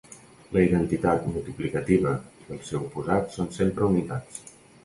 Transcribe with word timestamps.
La 0.55 0.63
identitat 0.67 1.27
multiplicativa 1.33 2.15
i 2.47 2.49
el 2.57 2.65
seu 2.71 2.89
oposat 2.89 3.31
són 3.39 3.55
sempre 3.59 3.93
unitats. 3.93 4.45